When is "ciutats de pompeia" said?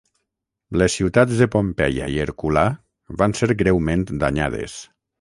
1.01-2.09